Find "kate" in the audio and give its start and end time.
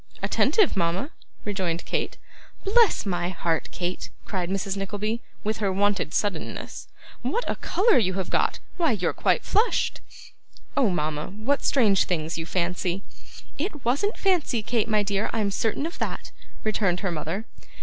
1.85-2.17, 3.71-4.09, 14.63-14.87